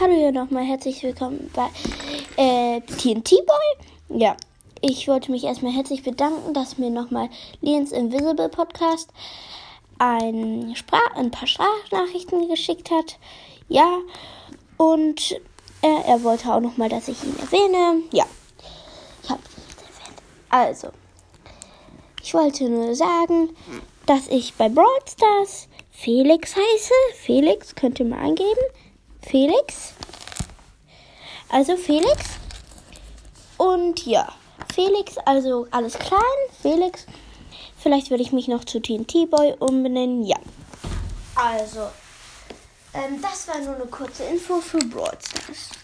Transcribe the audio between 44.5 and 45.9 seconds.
für Brawl Stars. Tschüss.